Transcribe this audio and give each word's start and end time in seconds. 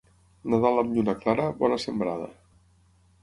Nadal 0.53 0.79
amb 0.83 0.95
lluna 0.95 1.15
clara, 1.25 1.45
bona 1.61 1.79
sembrada. 1.83 2.31